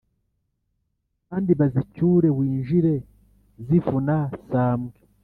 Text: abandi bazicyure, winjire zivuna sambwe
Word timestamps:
abandi 1.27 1.51
bazicyure, 1.59 2.27
winjire 2.37 2.93
zivuna 3.65 4.15
sambwe 4.49 4.97